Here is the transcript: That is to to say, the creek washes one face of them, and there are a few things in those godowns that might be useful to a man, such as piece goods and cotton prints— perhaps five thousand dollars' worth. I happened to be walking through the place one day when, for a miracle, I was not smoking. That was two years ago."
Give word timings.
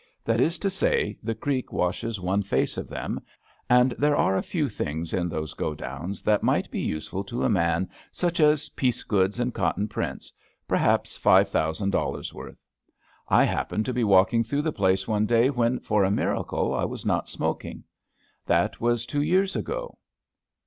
That 0.25 0.41
is 0.41 0.55
to 0.57 0.61
to 0.63 0.69
say, 0.71 1.19
the 1.21 1.35
creek 1.35 1.71
washes 1.71 2.19
one 2.19 2.41
face 2.41 2.75
of 2.75 2.87
them, 2.89 3.21
and 3.69 3.91
there 3.99 4.15
are 4.17 4.35
a 4.35 4.41
few 4.41 4.67
things 4.67 5.13
in 5.13 5.29
those 5.29 5.53
godowns 5.53 6.23
that 6.23 6.41
might 6.41 6.71
be 6.71 6.79
useful 6.79 7.23
to 7.25 7.43
a 7.43 7.49
man, 7.51 7.87
such 8.11 8.39
as 8.39 8.69
piece 8.69 9.03
goods 9.03 9.39
and 9.39 9.53
cotton 9.53 9.87
prints— 9.87 10.33
perhaps 10.67 11.15
five 11.17 11.49
thousand 11.49 11.91
dollars' 11.91 12.33
worth. 12.33 12.65
I 13.29 13.43
happened 13.43 13.85
to 13.85 13.93
be 13.93 14.03
walking 14.03 14.43
through 14.43 14.63
the 14.63 14.71
place 14.71 15.07
one 15.07 15.27
day 15.27 15.51
when, 15.51 15.79
for 15.79 16.03
a 16.03 16.09
miracle, 16.09 16.73
I 16.73 16.85
was 16.85 17.05
not 17.05 17.29
smoking. 17.29 17.83
That 18.47 18.81
was 18.81 19.05
two 19.05 19.21
years 19.21 19.55
ago." 19.55 19.99